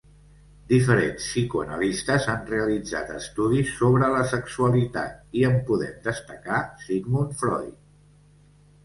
Diferents 0.69 1.25
psicoanalistes 1.25 2.23
han 2.31 2.41
realitzat 2.51 3.11
estudis 3.15 3.69
sobre 3.81 4.09
la 4.15 4.23
sexualitat 4.31 5.37
i 5.43 5.45
en 5.51 5.59
podem 5.69 6.01
destacar 6.09 6.63
Sigmund 6.87 7.37
Freud. 7.43 7.77